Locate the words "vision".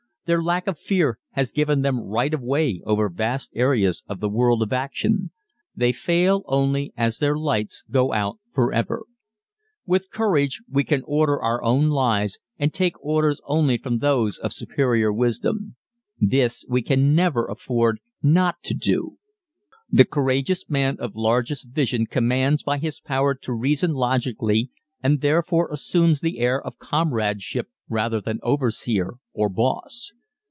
21.67-22.05